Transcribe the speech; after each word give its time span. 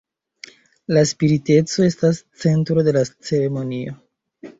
La 0.95 1.01
spiriteco 1.09 1.85
estas 1.87 2.21
centro 2.45 2.85
de 2.89 2.95
la 2.97 3.05
ceremonio. 3.29 3.95